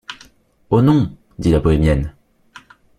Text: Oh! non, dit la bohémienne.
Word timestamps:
Oh! 0.71 0.81
non, 0.81 1.15
dit 1.37 1.51
la 1.51 1.59
bohémienne. 1.59 2.15